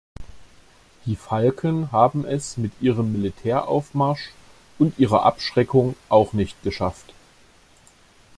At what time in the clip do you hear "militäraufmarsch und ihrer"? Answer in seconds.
3.11-5.21